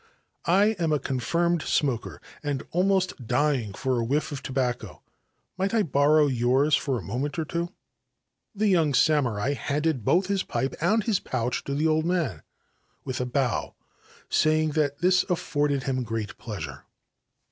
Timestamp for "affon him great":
15.25-16.35